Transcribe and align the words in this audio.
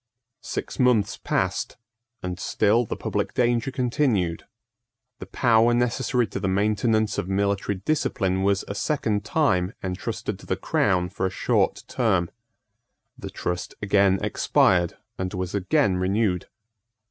Six 0.41 0.79
months 0.79 1.15
passed; 1.17 1.77
and 2.23 2.39
still 2.39 2.85
the 2.85 2.95
public 2.95 3.35
danger 3.35 3.69
continued. 3.69 4.47
The 5.19 5.27
power 5.27 5.75
necessary 5.75 6.25
to 6.29 6.39
the 6.39 6.47
maintenance 6.47 7.19
of 7.19 7.29
military 7.29 7.75
discipline 7.85 8.41
was 8.41 8.65
a 8.67 8.73
second 8.73 9.23
time 9.23 9.73
entrusted 9.83 10.39
to 10.39 10.47
the 10.47 10.57
crown 10.57 11.09
for 11.09 11.27
a 11.27 11.29
short 11.29 11.83
term. 11.87 12.31
The 13.15 13.29
trust 13.29 13.75
again 13.79 14.17
expired, 14.23 14.97
and 15.19 15.31
was 15.35 15.53
again 15.53 15.97
renewed. 15.97 16.47